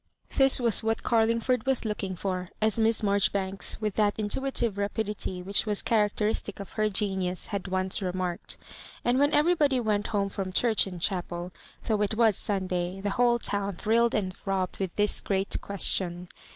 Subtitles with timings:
[0.35, 5.43] This was what Carlingford was looking for, as Miss Marjori banks, with that intuitive rapidity
[5.43, 8.57] which was characteristic of her genius, had at once remarked;
[9.05, 11.51] and when everybody went home from church and chapel,
[11.83, 16.29] though it was Supday, the whole town thrilled and throbbed with this great question.